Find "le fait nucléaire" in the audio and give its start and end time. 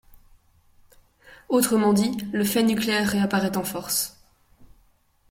2.33-3.07